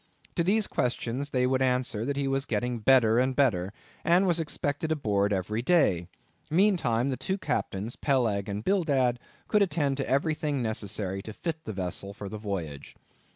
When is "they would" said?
1.29-1.61